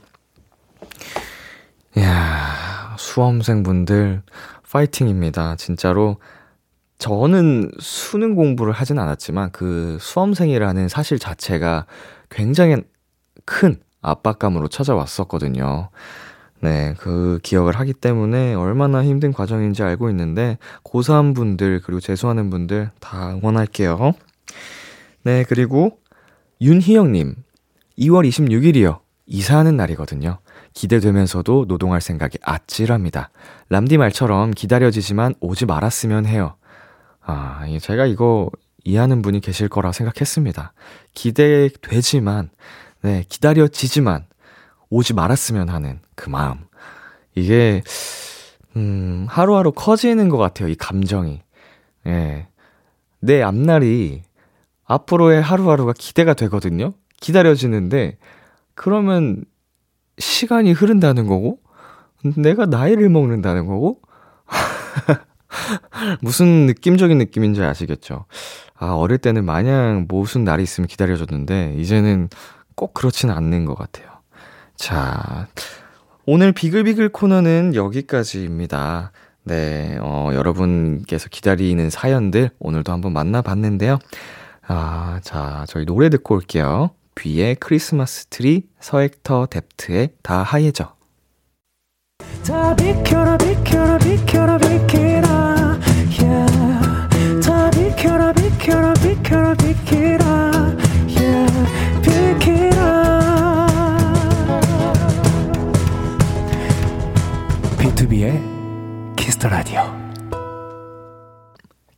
이야, 1.97 2.95
수험생분들, 2.97 4.21
파이팅입니다. 4.71 5.57
진짜로. 5.57 6.17
저는 6.99 7.71
수능 7.79 8.35
공부를 8.35 8.71
하진 8.71 8.97
않았지만, 8.97 9.51
그 9.51 9.97
수험생이라는 9.99 10.87
사실 10.87 11.19
자체가 11.19 11.85
굉장히 12.29 12.77
큰 13.43 13.81
압박감으로 14.01 14.69
찾아왔었거든요. 14.69 15.89
네, 16.61 16.93
그 16.97 17.39
기억을 17.43 17.77
하기 17.77 17.91
때문에 17.91 18.53
얼마나 18.53 19.03
힘든 19.03 19.33
과정인지 19.33 19.83
알고 19.83 20.09
있는데, 20.11 20.57
고3 20.85 21.35
분들, 21.35 21.81
그리고 21.83 21.99
재수하는 21.99 22.49
분들 22.49 22.91
다 23.01 23.31
응원할게요. 23.31 24.13
네, 25.23 25.43
그리고 25.47 25.99
윤희영님, 26.61 27.35
2월 27.99 28.27
26일이요. 28.27 28.99
이사하는 29.27 29.77
날이거든요. 29.77 30.39
기대되면서도 30.73 31.65
노동할 31.67 32.01
생각이 32.01 32.37
아찔합니다. 32.41 33.29
람디 33.69 33.97
말처럼 33.97 34.51
기다려지지만 34.51 35.35
오지 35.39 35.65
말았으면 35.65 36.25
해요. 36.25 36.55
아, 37.21 37.65
제가 37.79 38.05
이거 38.07 38.49
이해하는 38.83 39.21
분이 39.21 39.41
계실 39.41 39.69
거라 39.69 39.91
생각했습니다. 39.91 40.73
기대되지만, 41.13 42.49
네, 43.03 43.23
기다려지지만 43.29 44.25
오지 44.89 45.13
말았으면 45.13 45.69
하는 45.69 45.99
그 46.15 46.29
마음. 46.29 46.55
이게, 47.35 47.83
음, 48.75 49.27
하루하루 49.29 49.71
커지는 49.71 50.29
것 50.29 50.37
같아요, 50.37 50.67
이 50.67 50.75
감정이. 50.75 51.41
예. 52.07 52.47
내 53.19 53.41
앞날이 53.43 54.23
앞으로의 54.91 55.41
하루하루가 55.41 55.93
기대가 55.97 56.33
되거든요? 56.33 56.93
기다려지는데, 57.19 58.17
그러면 58.75 59.43
시간이 60.17 60.73
흐른다는 60.73 61.27
거고, 61.27 61.59
내가 62.35 62.65
나이를 62.65 63.09
먹는다는 63.09 63.65
거고, 63.65 64.01
무슨 66.21 66.65
느낌적인 66.65 67.17
느낌인지 67.17 67.63
아시겠죠? 67.63 68.25
아, 68.75 68.93
어릴 68.93 69.17
때는 69.17 69.45
마냥 69.45 70.05
무슨 70.09 70.43
날이 70.43 70.63
있으면 70.63 70.87
기다려줬는데, 70.87 71.75
이제는 71.77 72.29
꼭 72.75 72.93
그렇지는 72.93 73.33
않는 73.35 73.65
것 73.65 73.75
같아요. 73.75 74.07
자, 74.75 75.47
오늘 76.25 76.51
비글비글 76.51 77.09
코너는 77.09 77.75
여기까지입니다. 77.75 79.11
네, 79.43 79.97
어, 80.01 80.31
여러분께서 80.33 81.29
기다리는 81.29 81.89
사연들 81.89 82.51
오늘도 82.59 82.91
한번 82.91 83.13
만나봤는데요. 83.13 83.99
아, 84.73 85.19
자, 85.21 85.65
저희 85.67 85.83
노래 85.85 86.09
듣고 86.09 86.35
올게요. 86.35 86.91
뷔의 87.15 87.55
크리스마스 87.55 88.27
트리, 88.27 88.69
서액터 88.79 89.47
뎁트의 89.47 90.13
다 90.23 90.43
하얘져. 90.43 90.95
다 92.45 92.73
비켜라 92.77 93.37
비켜라 93.37 93.97
비켜라 93.97 94.57
비켜라 94.57 95.77
yeah. 96.19 97.41
다 97.45 97.69
비켜라 97.71 98.31
비켜라 98.33 98.93
비켜라 98.93 99.53
비켜라 99.55 100.51
yeah. 101.19 101.51
비켜라 102.01 102.87
BTOB의 107.77 109.15
키스 109.17 109.37
더 109.37 109.49
라디오 109.49 109.80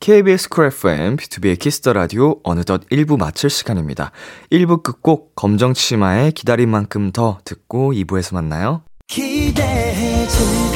KBS 0.04 0.50
쿨 0.50 0.66
FM, 0.66 1.16
BTOB의 1.16 1.58
키스 1.58 1.80
더 1.80 1.94
라디오 1.94 2.36
어느덧 2.44 2.82
1부 2.90 3.18
마칠 3.18 3.50
시간입니다. 3.50 4.12
1부 4.52 4.84
끝곡 4.84 5.34
검정 5.34 5.74
치마의 5.74 6.34
기다린 6.34 6.68
만큼 6.68 7.14
더 7.14 7.40
듣고 7.46 7.94
2부에서 7.94 8.34
만나요. 8.34 8.82
기대해 9.08 10.28
즐 10.28 10.73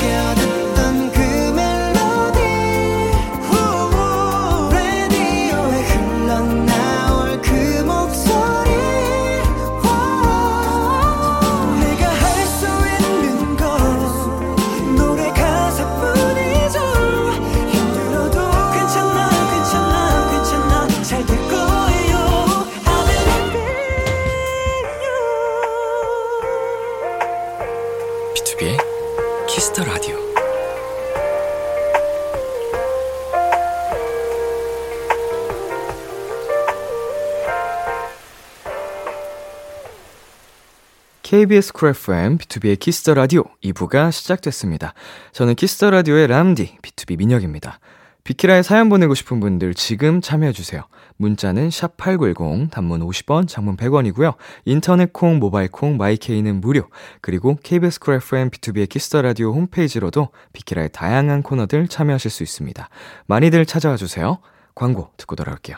KBS 41.48 41.72
쿨 41.72 41.90
FM, 41.92 42.38
BTOB의 42.40 42.78
키스 42.78 43.00
더 43.00 43.14
라디오 43.14 43.46
2부가 43.64 44.12
시작됐습니다. 44.12 44.94
저는 45.32 45.56
키스 45.56 45.77
더 45.77 45.90
라디오의 45.92 46.28
람디, 46.28 46.80
BTOB 46.82 47.18
민혁입니다. 47.18 47.80
비키라에 48.26 48.62
사연 48.64 48.90
보내고 48.90 49.16
싶은 49.16 49.40
분들 49.40 49.74
지금 49.74 50.20
참여해 50.20 50.52
주세요. 50.52 50.82
문자는 51.16 51.70
샵 51.70 51.96
8910, 51.96 52.70
단문 52.70 53.00
50원, 53.00 53.48
장문 53.48 53.78
100원이고요. 53.78 54.36
인터넷 54.66 55.14
콩, 55.14 55.40
모바일 55.40 55.70
콩, 55.70 55.96
마이케이는 55.96 56.60
무료. 56.60 56.90
그리고 57.22 57.56
KBS 57.64 58.02
쿨 58.02 58.16
FM, 58.16 58.50
BTOB의 58.50 58.90
키스 58.90 59.10
더 59.10 59.22
라디오 59.22 59.54
홈페이지로도 59.54 60.28
비키라의 60.52 60.90
다양한 60.92 61.44
코너들 61.44 61.88
참여하실 61.88 62.30
수 62.30 62.44
있습니다. 62.44 62.90
많이들 63.28 63.66
찾아와 63.66 63.96
주세요. 63.96 64.40
광고 64.76 65.12
듣고 65.16 65.38
돌아올게요. 65.38 65.78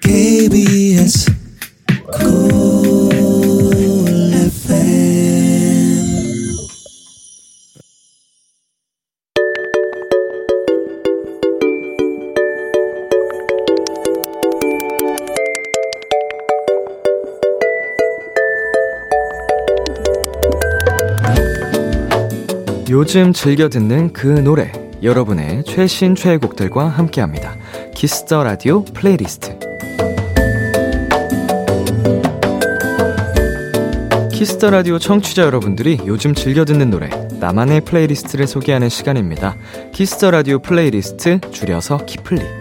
KBS 0.00 1.39
요즘 23.10 23.32
즐겨 23.32 23.68
듣는 23.68 24.12
그 24.12 24.26
노래 24.26 24.70
여러분의 25.02 25.64
최신 25.64 26.14
최애곡들과 26.14 26.88
함께합니다. 26.88 27.56
키스 27.94 28.25
더 28.25 28.44
라디오 28.44 28.84
플레이리스트 28.84 29.58
키스 34.32 34.56
더 34.56 34.70
라디오 34.70 34.98
청취자 34.98 35.42
여러분들이 35.42 36.00
요즘 36.06 36.34
즐겨 36.34 36.64
듣는 36.64 36.90
노래 36.90 37.10
나만의 37.40 37.82
playlist를 37.82 38.46
소개하는 38.46 38.88
시간입니다. 38.88 39.56
키스 39.92 40.16
더 40.16 40.30
라디오 40.30 40.60
플레이리스트 40.60 41.40
줄여서 41.50 42.06
키플리 42.06 42.60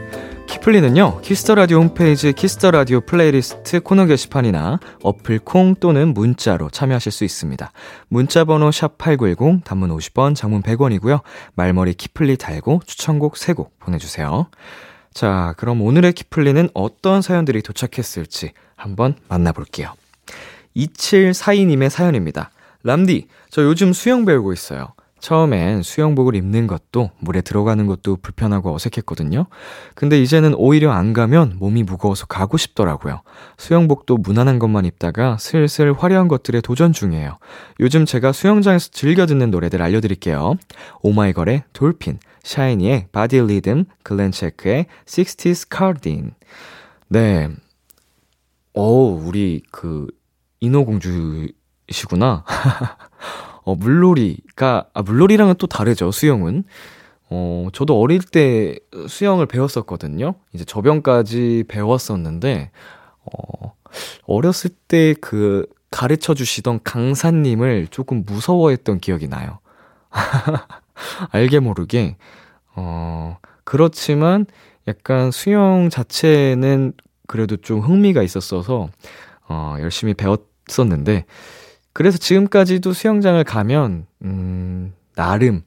키플리는요, 0.49 1.21
키스 1.21 1.42
더 1.43 1.55
라디오 1.55 1.79
홈페이지 1.79 2.33
키스 2.33 2.57
더 2.57 2.71
라디오 2.71 3.01
플레이리스트 3.01 3.79
코너 3.79 4.05
게시판이나 4.07 4.79
어플 5.03 5.39
콩 5.39 5.75
또는 5.75 6.13
문자로 6.13 6.69
참여하실 6.69 7.11
수 7.11 7.23
있습니다. 7.23 7.71
문자 8.07 8.43
번호 8.43 8.69
샵8910 8.71 9.63
단문 9.63 9.95
50원, 9.95 10.35
장문 10.35 10.63
100원이고요. 10.63 11.21
말머리 11.53 11.93
키플리 11.93 12.35
달고 12.37 12.81
추천곡 12.85 13.35
3곡 13.35 13.69
보내 13.79 13.97
주세요. 13.99 14.47
자, 15.13 15.53
그럼 15.57 15.81
오늘의 15.81 16.13
키플리는 16.13 16.69
어떤 16.73 17.21
사연들이 17.21 17.61
도착했을지 17.61 18.51
한번 18.75 19.15
만나볼게요. 19.27 19.93
2742님의 20.75 21.89
사연입니다. 21.89 22.51
람디, 22.83 23.27
저 23.49 23.63
요즘 23.63 23.91
수영 23.91 24.25
배우고 24.25 24.53
있어요. 24.53 24.93
처음엔 25.19 25.83
수영복을 25.83 26.35
입는 26.35 26.67
것도 26.67 27.11
물에 27.19 27.41
들어가는 27.41 27.85
것도 27.87 28.17
불편하고 28.21 28.73
어색했거든요. 28.73 29.47
근데 29.93 30.21
이제는 30.21 30.53
오히려 30.55 30.91
안 30.91 31.13
가면 31.13 31.57
몸이 31.59 31.83
무거워서 31.83 32.25
가고 32.25 32.57
싶더라고요. 32.57 33.21
수영복도 33.57 34.17
무난한 34.17 34.59
것만 34.59 34.85
입다가 34.85 35.37
슬슬 35.37 35.93
화려한 35.93 36.27
것들에 36.27 36.61
도전 36.61 36.93
중이에요. 36.93 37.37
요즘 37.79 38.05
제가 38.05 38.31
수영장에서 38.31 38.89
즐겨 38.91 39.25
듣는 39.25 39.51
노래들 39.51 39.81
알려드릴게요. 39.81 40.55
오마이걸의 41.01 41.63
Dolphin, 41.73 42.19
샤이니의 42.49 43.09
Body 43.11 43.39
Rhythm, 43.41 43.85
글렌 44.01 44.31
체크의 44.31 44.87
60s 45.05 45.67
Cardin. 45.69 46.33
네. 47.07 47.49
오, 48.73 49.13
우리 49.13 49.61
그 49.69 50.07
인어공주시구나. 50.59 52.43
어, 53.63 53.75
물놀이가, 53.75 54.87
아, 54.95 55.01
물놀이랑은 55.03 55.55
또 55.59 55.67
다르죠, 55.67 56.11
수영은. 56.11 56.63
어, 57.29 57.67
저도 57.71 57.99
어릴 57.99 58.19
때 58.23 58.79
수영을 59.07 59.45
배웠었거든요. 59.45 60.33
이제 60.53 60.65
저병까지 60.65 61.65
배웠었는데, 61.67 62.71
어, 63.25 63.73
어렸을 64.25 64.71
때 64.87 65.13
그 65.21 65.67
가르쳐 65.91 66.33
주시던 66.33 66.79
강사님을 66.83 67.89
조금 67.91 68.23
무서워했던 68.25 68.99
기억이 69.01 69.27
나요. 69.27 69.59
알게 71.31 71.59
모르게, 71.59 72.17
어, 72.81 73.37
그렇지만 73.65 74.45
약간 74.87 75.31
수영 75.31 75.89
자체는 75.89 76.93
그래도 77.27 77.57
좀 77.57 77.81
흥미가 77.81 78.23
있었어서, 78.23 78.89
어, 79.49 79.75
열심히 79.79 80.13
배웠었는데, 80.13 81.25
그래서 81.91 82.17
지금까지도 82.17 82.93
수영장을 82.93 83.43
가면, 83.43 84.05
음, 84.23 84.93
나름, 85.15 85.61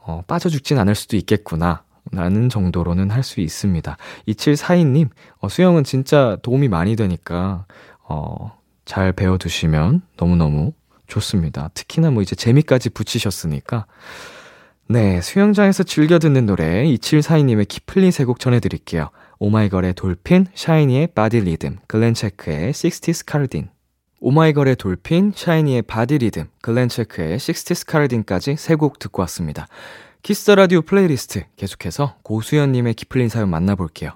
어, 0.00 0.22
빠져 0.28 0.48
죽진 0.48 0.78
않을 0.78 0.94
수도 0.94 1.16
있겠구나. 1.16 1.82
라는 2.12 2.50
정도로는 2.50 3.10
할 3.10 3.22
수 3.22 3.40
있습니다. 3.40 3.96
2742님, 4.28 5.08
어, 5.40 5.48
수영은 5.48 5.82
진짜 5.84 6.36
도움이 6.42 6.68
많이 6.68 6.94
되니까, 6.96 7.64
어, 8.06 8.56
잘 8.84 9.12
배워두시면 9.12 10.02
너무너무 10.18 10.72
좋습니다. 11.06 11.70
특히나 11.74 12.10
뭐 12.10 12.22
이제 12.22 12.36
재미까지 12.36 12.90
붙이셨으니까. 12.90 13.86
네, 14.86 15.20
수영장에서 15.20 15.82
즐겨 15.82 16.18
듣는 16.18 16.46
노래 16.46 16.84
2742님의 16.84 17.66
키플리 17.68 18.10
세 18.10 18.24
곡 18.24 18.38
전해드릴게요. 18.38 19.10
오마이걸의 19.38 19.94
Dolphin, 19.94 20.46
샤이니의 20.54 21.08
Body 21.08 21.40
Rhythm, 21.40 21.78
글렌체크의 21.86 22.72
60s 22.72 23.24
Cardin. 23.26 23.68
오마이걸의 24.20 24.76
Dolphin, 24.76 25.32
샤이니의 25.34 25.82
Body 25.82 26.18
Rhythm, 26.18 26.46
글렌체크의 26.62 27.38
60s 27.38 27.86
Cardin까지 27.86 28.56
세 28.56 28.76
곡 28.76 28.98
듣고 28.98 29.22
왔습니다. 29.22 29.66
키스 30.22 30.42
더 30.42 30.54
라디오 30.54 30.80
플레이리스트 30.82 31.44
계속해서 31.56 32.16
고수연님의 32.22 32.94
키플리 32.94 33.28
사연 33.28 33.50
만나볼게요. 33.50 34.10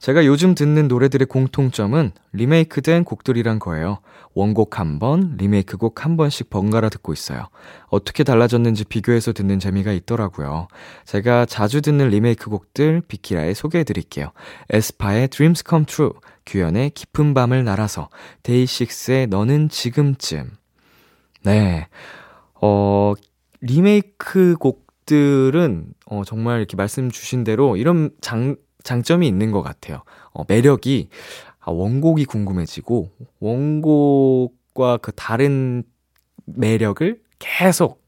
제가 0.00 0.24
요즘 0.24 0.54
듣는 0.54 0.88
노래들의 0.88 1.26
공통점은 1.26 2.12
리메이크된 2.32 3.04
곡들이란 3.04 3.58
거예요. 3.58 3.98
원곡 4.32 4.80
한 4.80 4.98
번, 4.98 5.36
리메이크 5.36 5.76
곡 5.76 6.04
한 6.04 6.16
번씩 6.16 6.48
번갈아 6.48 6.88
듣고 6.88 7.12
있어요. 7.12 7.48
어떻게 7.88 8.24
달라졌는지 8.24 8.84
비교해서 8.84 9.34
듣는 9.34 9.58
재미가 9.58 9.92
있더라고요. 9.92 10.68
제가 11.04 11.44
자주 11.44 11.82
듣는 11.82 12.08
리메이크 12.08 12.48
곡들 12.48 13.02
비키라에 13.06 13.52
소개해 13.52 13.84
드릴게요. 13.84 14.32
에스파의 14.70 15.28
Dreams 15.28 15.64
Come 15.68 15.84
True, 15.84 16.12
규현의 16.46 16.90
깊은 16.90 17.34
밤을 17.34 17.64
날아서, 17.64 18.08
데이식스의 18.42 19.26
너는 19.26 19.68
지금쯤. 19.68 20.52
네. 21.42 21.88
어, 22.62 23.12
그 24.16 24.56
곡들은, 24.58 25.92
어, 26.06 26.22
정말 26.24 26.58
이렇게 26.58 26.76
말씀 26.76 27.10
주신 27.10 27.44
대로 27.44 27.76
이런 27.76 28.10
장, 28.22 28.56
장점이 28.82 29.26
있는 29.26 29.50
것 29.50 29.62
같아요. 29.62 30.02
어, 30.32 30.44
매력이, 30.48 31.08
아, 31.60 31.70
원곡이 31.70 32.24
궁금해지고, 32.26 33.10
원곡과 33.40 34.98
그 34.98 35.12
다른 35.12 35.82
매력을 36.46 37.20
계속, 37.38 38.02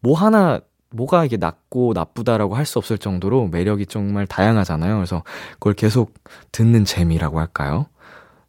뭐 0.00 0.14
하나, 0.16 0.60
뭐가 0.90 1.24
이게 1.24 1.36
낫고 1.36 1.92
나쁘다라고 1.94 2.54
할 2.54 2.64
수 2.64 2.78
없을 2.78 2.96
정도로 2.98 3.48
매력이 3.48 3.86
정말 3.86 4.26
다양하잖아요. 4.26 4.96
그래서 4.96 5.24
그걸 5.54 5.74
계속 5.74 6.14
듣는 6.52 6.84
재미라고 6.84 7.38
할까요? 7.40 7.86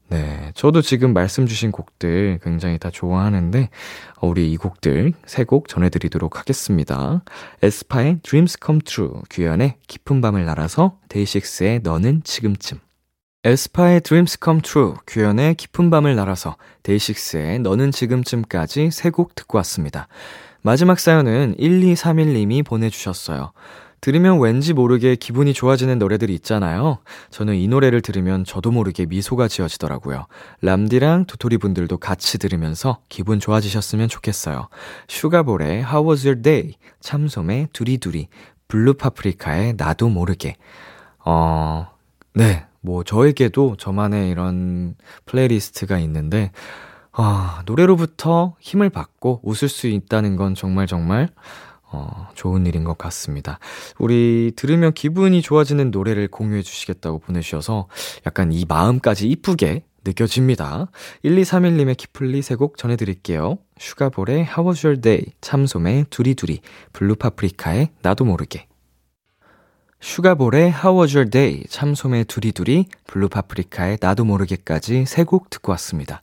네. 0.09 0.51
저도 0.55 0.81
지금 0.81 1.13
말씀 1.13 1.45
주신 1.47 1.71
곡들 1.71 2.39
굉장히 2.41 2.77
다 2.77 2.89
좋아하는데, 2.89 3.69
우리 4.21 4.51
이 4.51 4.57
곡들 4.57 5.11
세 5.25 5.43
곡 5.43 5.67
전해드리도록 5.67 6.39
하겠습니다. 6.39 7.23
에스파의 7.61 8.19
Dreams 8.23 8.57
Come 8.63 8.81
True, 8.81 9.21
규현의 9.29 9.75
깊은 9.87 10.21
밤을 10.21 10.45
날아서, 10.45 10.97
데이식스의 11.09 11.81
너는 11.83 12.21
지금쯤. 12.23 12.79
에스파의 13.43 14.01
Dreams 14.01 14.37
Come 14.43 14.61
True, 14.61 14.93
규현의 15.07 15.55
깊은 15.55 15.89
밤을 15.89 16.15
날아서, 16.15 16.55
데이식스의 16.83 17.59
너는 17.59 17.91
지금쯤까지 17.91 18.91
세 18.91 19.09
곡 19.11 19.35
듣고 19.35 19.57
왔습니다. 19.57 20.07
마지막 20.61 20.99
사연은 20.99 21.55
1231님이 21.59 22.65
보내주셨어요. 22.65 23.51
들으면 23.99 24.39
왠지 24.39 24.73
모르게 24.73 25.15
기분이 25.15 25.53
좋아지는 25.53 25.97
노래들이 25.97 26.33
있잖아요. 26.35 26.99
저는 27.29 27.55
이 27.55 27.67
노래를 27.67 28.01
들으면 28.01 28.45
저도 28.45 28.71
모르게 28.71 29.05
미소가 29.05 29.47
지어지더라고요. 29.47 30.27
람디랑 30.61 31.25
도토리 31.25 31.57
분들도 31.57 31.97
같이 31.97 32.37
들으면서 32.37 32.99
기분 33.09 33.39
좋아지셨으면 33.39 34.07
좋겠어요. 34.07 34.69
슈가볼의 35.07 35.83
How 35.83 36.09
Was 36.09 36.27
Your 36.27 36.41
Day, 36.41 36.75
참솜의 36.99 37.69
두리두리, 37.73 38.27
블루 38.67 38.95
파프리카의 38.95 39.75
나도 39.77 40.09
모르게. 40.09 40.55
어, 41.25 41.87
네. 42.33 42.65
뭐 42.81 43.03
저에게도 43.03 43.75
저만의 43.77 44.29
이런 44.29 44.95
playlist가 45.25 45.99
있는데 45.99 46.51
아, 47.11 47.63
노래로부터 47.65 48.55
힘을 48.59 48.89
받고 48.89 49.41
웃을 49.43 49.67
수 49.67 49.87
있다는 49.87 50.35
건 50.35 50.55
정말 50.55 50.85
정말 50.87 51.29
어, 51.91 52.27
좋은 52.35 52.65
일인 52.65 52.83
것 52.83 52.97
같습니다. 52.97 53.59
우리 53.97 54.51
들으면 54.55 54.93
기분이 54.93 55.41
좋아지는 55.41 55.91
노래를 55.91 56.27
공유해 56.27 56.61
주시겠다고 56.61 57.19
보내주셔서 57.19 57.87
약간 58.25 58.51
이 58.51 58.65
마음까지 58.67 59.27
이쁘게 59.29 59.83
느껴집니다. 60.05 60.89
1231님의 61.25 61.97
키플리 61.97 62.41
세 62.41 62.55
곡 62.55 62.77
전해드릴게요. 62.77 63.57
슈가볼의 63.77 64.45
How 64.45 64.67
Was 64.67 64.85
Your 64.85 65.01
Day, 65.01 65.25
참솜의 65.41 66.05
두리두리, 66.09 66.61
블루파프리카의 66.93 67.89
나도 68.01 68.25
모르게. 68.25 68.67
슈가볼의 69.99 70.69
How 70.73 70.99
Was 71.01 71.15
Your 71.15 71.29
Day, 71.29 71.63
참솜의 71.69 72.25
두리두리, 72.25 72.85
블루파프리카의 73.07 73.97
나도 73.99 74.25
모르게까지 74.25 75.05
세 75.05 75.23
곡 75.25 75.49
듣고 75.49 75.71
왔습니다. 75.73 76.21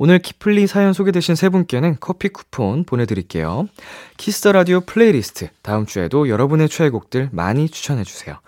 오늘 0.00 0.20
키플리 0.20 0.68
사연 0.68 0.92
소개되신 0.92 1.34
세 1.34 1.48
분께는 1.48 1.96
커피 1.98 2.28
쿠폰 2.28 2.84
보내드릴게요. 2.84 3.68
키스 4.16 4.38
더 4.38 4.52
라디오 4.52 4.80
플레이리스트 4.80 5.48
다음 5.60 5.86
주에도 5.86 6.28
여러분의 6.28 6.68
최애곡들 6.68 7.30
많이 7.32 7.68
추천해주세요. 7.68 8.38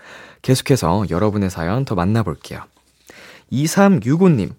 계속해서 0.42 1.06
여러분의 1.10 1.50
사연 1.50 1.84
더 1.84 1.96
만나볼게요. 1.96 2.62
2365님. 3.52 4.52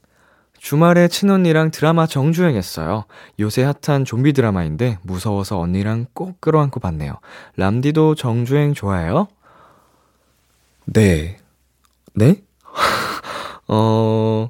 주말에 0.60 1.08
친언니랑 1.08 1.72
드라마 1.72 2.06
정주행했어요. 2.06 3.06
요새 3.40 3.64
핫한 3.64 4.06
좀비 4.06 4.34
드라마인데 4.34 5.00
무서워서 5.02 5.60
언니랑 5.60 6.08
꼭 6.14 6.40
끌어안고 6.40 6.82
봤네요. 6.82 7.16
람디도 7.56 8.16
정주행 8.16 8.74
좋아해요? 8.76 9.28
네. 10.86 11.38
네? 12.14 12.44
어, 13.70 14.50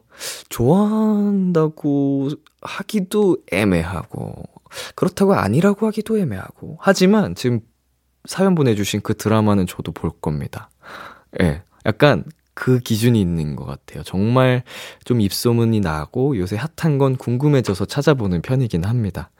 좋아한다고 0.51 2.29
하기도 2.61 3.37
애매하고, 3.51 4.43
그렇다고 4.95 5.33
아니라고 5.33 5.87
하기도 5.87 6.17
애매하고. 6.19 6.77
하지만 6.79 7.33
지금 7.33 7.61
사연 8.25 8.53
보내주신 8.53 9.01
그 9.01 9.15
드라마는 9.15 9.65
저도 9.65 9.91
볼 9.91 10.11
겁니다. 10.21 10.69
예. 11.39 11.43
네, 11.43 11.63
약간 11.85 12.23
그 12.53 12.79
기준이 12.79 13.19
있는 13.19 13.55
것 13.55 13.65
같아요. 13.65 14.03
정말 14.03 14.63
좀 15.05 15.21
입소문이 15.21 15.79
나고 15.79 16.37
요새 16.37 16.57
핫한 16.57 16.97
건 16.97 17.15
궁금해져서 17.15 17.85
찾아보는 17.85 18.41
편이긴 18.41 18.83
합니다. 18.83 19.31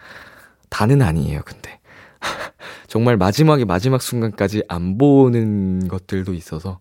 다는 0.70 1.02
아니에요, 1.02 1.42
근데. 1.46 1.80
정말 2.88 3.18
마지막에 3.18 3.66
마지막 3.66 4.02
순간까지 4.02 4.64
안 4.68 4.98
보는 4.98 5.88
것들도 5.88 6.34
있어서 6.34 6.80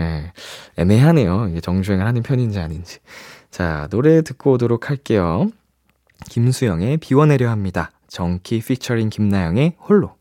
예, 0.00 0.32
애매하네요. 0.76 1.48
이게 1.50 1.60
정주행을 1.60 2.06
하는 2.06 2.22
편인지 2.22 2.58
아닌지. 2.58 2.98
자, 3.50 3.88
노래 3.90 4.22
듣고 4.22 4.52
오도록 4.52 4.90
할게요. 4.90 5.50
김수영의 6.28 6.98
비워내려 6.98 7.50
합니다. 7.50 7.90
정키 8.08 8.60
피처링 8.60 9.10
김나영의 9.10 9.74
홀로. 9.88 10.14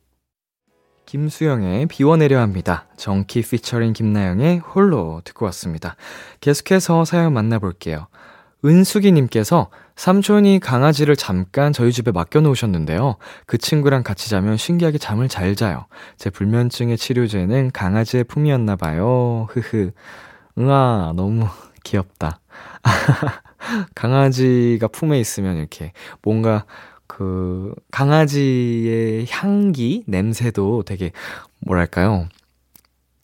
김수영의 1.05 1.87
비워내려 1.87 2.39
합니다. 2.39 2.85
정키 2.97 3.41
피처링 3.43 3.93
김나영의 3.93 4.59
홀로 4.59 5.21
듣고 5.23 5.45
왔습니다. 5.45 5.95
계속해서 6.41 7.05
사연 7.05 7.33
만나볼게요. 7.33 8.07
은숙이님께서 8.65 9.69
삼촌이 9.95 10.59
강아지를 10.59 11.15
잠깐 11.15 11.71
저희 11.71 11.91
집에 11.91 12.11
맡겨놓으셨는데요. 12.11 13.17
그 13.45 13.57
친구랑 13.57 14.03
같이 14.03 14.29
자면 14.29 14.57
신기하게 14.57 14.97
잠을 14.97 15.27
잘 15.27 15.55
자요. 15.55 15.85
제 16.17 16.29
불면증의 16.29 16.97
치료제는 16.97 17.71
강아지의 17.73 18.23
품이었나봐요. 18.25 19.47
흐흐. 19.49 19.91
응아, 20.57 21.13
너무 21.15 21.47
귀엽다. 21.83 22.39
강아지가 23.95 24.87
품에 24.87 25.19
있으면 25.19 25.57
이렇게 25.57 25.93
뭔가 26.21 26.65
그 27.07 27.73
강아지의 27.91 29.25
향기, 29.29 30.03
냄새도 30.07 30.83
되게 30.83 31.11
뭐랄까요. 31.59 32.29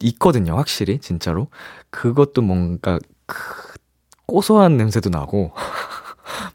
있거든요, 0.01 0.55
확실히, 0.57 0.99
진짜로. 0.99 1.47
그것도 1.89 2.41
뭔가 2.41 2.99
그 3.25 3.73
고소한 4.25 4.77
냄새도 4.77 5.09
나고, 5.09 5.53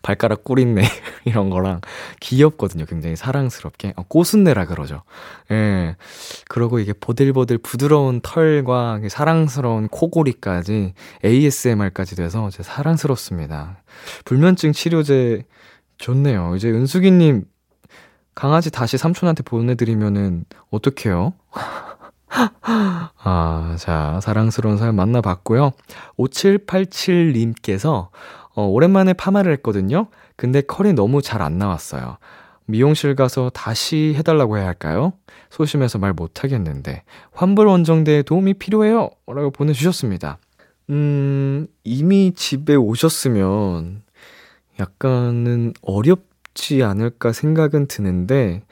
발가락 0.02 0.44
꿀있네, 0.44 0.82
이런 1.24 1.50
거랑 1.50 1.80
귀엽거든요. 2.20 2.84
굉장히 2.86 3.16
사랑스럽게. 3.16 3.94
어, 3.96 4.02
꼬순내라 4.08 4.66
그러죠. 4.66 5.02
예. 5.50 5.96
그러고 6.48 6.78
이게 6.78 6.92
보들보들 6.92 7.58
부드러운 7.58 8.20
털과 8.20 9.00
사랑스러운 9.08 9.88
코골이까지 9.88 10.94
ASMR까지 11.24 12.16
돼서 12.16 12.50
제 12.50 12.62
사랑스럽습니다. 12.62 13.82
불면증 14.24 14.72
치료제 14.72 15.44
좋네요. 15.98 16.56
이제 16.56 16.70
은숙이님 16.70 17.44
강아지 18.34 18.70
다시 18.70 18.96
삼촌한테 18.96 19.42
보내드리면은 19.42 20.44
어떡해요? 20.70 21.34
아, 23.22 23.76
자, 23.78 24.18
사랑스러운 24.22 24.78
사연 24.78 24.96
만나봤고요. 24.96 25.72
5787님께서, 26.18 28.08
어, 28.54 28.64
오랜만에 28.66 29.12
파마를 29.12 29.52
했거든요. 29.54 30.08
근데 30.36 30.60
컬이 30.60 30.92
너무 30.94 31.22
잘 31.22 31.42
안 31.42 31.58
나왔어요. 31.58 32.18
미용실 32.66 33.14
가서 33.16 33.50
다시 33.50 34.14
해달라고 34.16 34.58
해야 34.58 34.66
할까요? 34.66 35.12
소심해서 35.50 35.98
말 35.98 36.12
못하겠는데, 36.12 37.02
환불 37.32 37.66
원정대에 37.66 38.22
도움이 38.22 38.54
필요해요! 38.54 39.10
라고 39.26 39.50
보내주셨습니다. 39.50 40.38
음, 40.90 41.66
이미 41.84 42.32
집에 42.34 42.74
오셨으면 42.76 44.02
약간은 44.78 45.72
어렵지 45.82 46.82
않을까 46.82 47.32
생각은 47.32 47.86
드는데, 47.88 48.62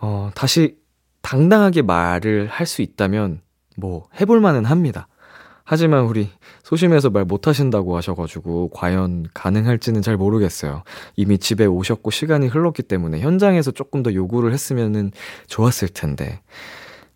어, 0.00 0.30
다시 0.34 0.76
당당하게 1.22 1.82
말을 1.82 2.48
할 2.48 2.66
수 2.66 2.82
있다면 2.82 3.40
뭐 3.76 4.08
해볼 4.20 4.40
만은 4.40 4.64
합니다. 4.66 5.08
하지만 5.72 6.04
우리 6.04 6.28
소심해서 6.62 7.08
말 7.08 7.24
못하신다고 7.24 7.96
하셔가지고 7.96 8.68
과연 8.74 9.28
가능할지는 9.32 10.02
잘 10.02 10.18
모르겠어요. 10.18 10.82
이미 11.16 11.38
집에 11.38 11.64
오셨고 11.64 12.10
시간이 12.10 12.48
흘렀기 12.48 12.82
때문에 12.82 13.20
현장에서 13.20 13.70
조금 13.70 14.02
더 14.02 14.12
요구를 14.12 14.52
했으면 14.52 15.12
좋았을 15.46 15.88
텐데. 15.88 16.42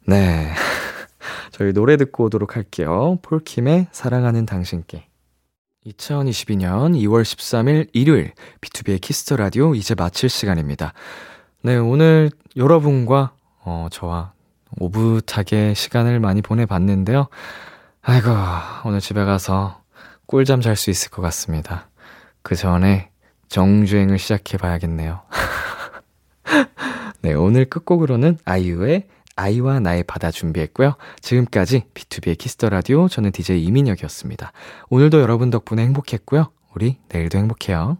네. 0.07 0.51
저희 1.53 1.75
노래 1.75 1.99
듣고 1.99 2.25
오도록 2.25 2.57
할게요. 2.57 3.19
폴킴의 3.21 3.89
사랑하는 3.93 4.47
당신께. 4.47 5.07
2022년 5.85 6.99
2월 6.99 7.25
13일 7.25 7.91
일요일 7.93 8.33
BTOB의 8.63 9.03
키스 9.03 9.24
더 9.24 9.37
라디오 9.37 9.75
이제 9.75 9.95
마칠 9.95 10.31
시간입니다. 10.31 10.95
네, 11.61 11.77
오늘 11.77 12.31
여러분과 12.57 13.35
어, 13.67 13.89
저와 13.91 14.33
오붓하게 14.81 15.75
시간을 15.75 16.21
많이 16.21 16.41
보내봤는데요. 16.41 17.29
아이고, 18.09 18.31
오늘 18.85 19.01
집에 19.01 19.25
가서 19.25 19.83
꿀잠 20.27 20.61
잘 20.61 20.77
수 20.77 20.91
있을 20.91 21.11
것 21.11 21.23
같습니다. 21.23 21.89
그 22.43 22.55
전에 22.55 23.11
정주행을 23.49 24.21
시작해 24.21 24.57
봐야겠네요. 24.59 25.23
네, 27.23 27.35
오늘 27.35 27.65
끝곡으로는 27.65 28.39
아이유의 28.45 29.09
아이와 29.35 29.81
나의 29.81 30.05
바다 30.05 30.31
준비했고요. 30.31 30.95
지금까지 31.21 31.87
BTOB의 31.95 32.39
키스 32.39 32.57
더 32.57 32.69
라디오 32.69 33.09
저는 33.09 33.33
DJ 33.33 33.65
이민혁이었습니다. 33.65 34.53
오늘도 34.89 35.21
여러분 35.21 35.51
덕분에 35.51 35.83
행복했고요. 35.83 36.53
우리 36.77 36.99
내일도 37.09 37.39
행복해요. 37.39 37.99